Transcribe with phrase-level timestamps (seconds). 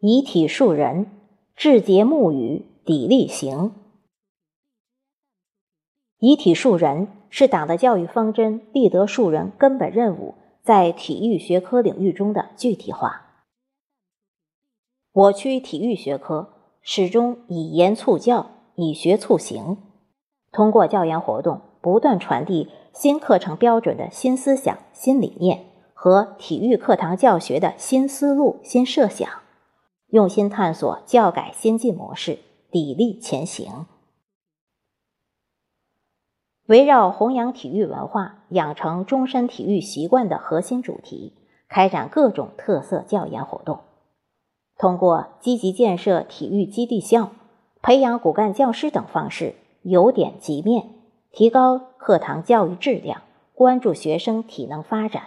[0.00, 1.06] 以体树人，
[1.56, 3.72] 志节木语，砥砺行。
[6.18, 13.22] 以体树人是党的教育方针立德树人根本任务在体育学科领域中的具体化。
[15.12, 16.50] 我区体育学科
[16.82, 19.78] 始终以言促教，以学促行，
[20.52, 29.26] 通过教研活动不断传递新课程标准的新思想、新理念和体育课堂教学的新思路、新设想。
[30.16, 32.38] 用心探索教改先进模式，
[32.70, 33.84] 砥砺前行。
[36.64, 41.34] 围绕弘扬体育文化、养成终身体育习惯的核心主题，
[41.68, 43.80] 开展各种特色教研活动。
[44.78, 47.32] 通过积极建设体育基地校、
[47.82, 50.94] 培养骨干教师等方式，由点及面，
[51.30, 53.20] 提高课堂教育质量，
[53.52, 55.24] 关注学生体能发展。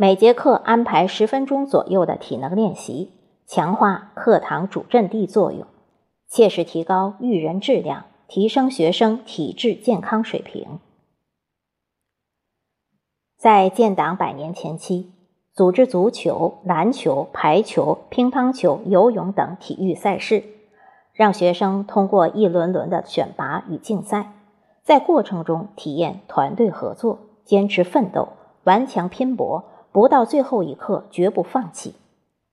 [0.00, 3.10] 每节课安排十分钟左右的体能练习，
[3.48, 5.66] 强化课堂主阵地作用，
[6.28, 10.78] 切实提高育人质量，提升学生体质健康水平。
[13.36, 15.10] 在建党百年前期，
[15.52, 20.44] 组织足球、篮球、排球、乒乓球、游泳等体育赛事，
[21.12, 24.32] 让学生通过一轮轮的选拔与竞赛，
[24.84, 28.28] 在过程中体验团队合作、坚持奋斗、
[28.62, 29.64] 顽强拼搏。
[29.92, 31.94] 不到最后一刻绝不放弃，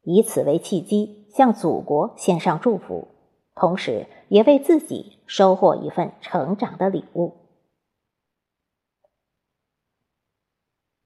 [0.04, 3.08] 以此为契机，向祖国献上祝福，
[3.56, 7.34] 同时也为自己收获一份成长的礼物。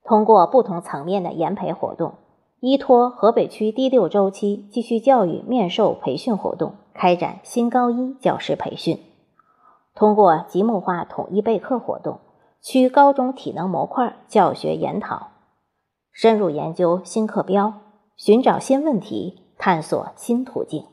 [0.02, 2.14] 通过不同层面的研培活动，
[2.60, 8.98] 依托河北区第六周期继续教育面授培训活动，开展新高一教师培训；
[9.94, 12.18] 通过集目化统一备课活动，
[12.60, 15.28] 区高中体能模块教学研讨。
[16.12, 17.74] 深入研究新课标，
[18.16, 20.84] 寻找新问题，探索新途径。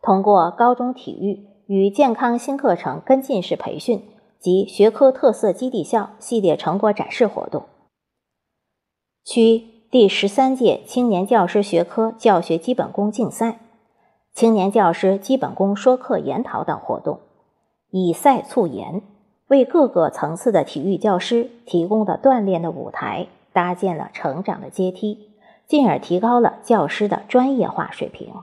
[0.00, 4.02] 通过高中体育与健康新课程跟进式培训
[4.38, 7.66] 及学科特色基地校系列成果展示活动，
[9.24, 13.60] 区第十三届青年教师学科教学基本功竞赛、
[14.32, 17.20] 青年教师基本功说课研讨等活动，
[17.90, 19.02] 以赛促研。
[19.48, 25.30] 为各个层次的体育教师提供的锻炼的舞台，搭建了成长的阶梯，
[25.66, 28.34] 进而提高了教师的专业化水平。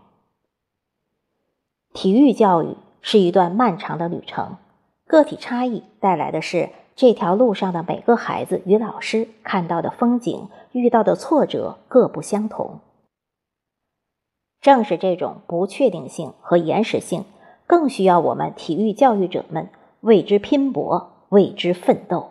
[1.94, 4.58] 体育教育是一段漫长的旅程，
[5.06, 12.80] 个体差异带来的是这条路上的每个孩子与老师看到的风景、遇到的挫折各不相同。
[14.60, 17.26] 正是这种不确定性和延时性，
[17.68, 19.70] 更需要我们体育教育者们。
[20.06, 22.30] 为之拼搏，为之奋斗。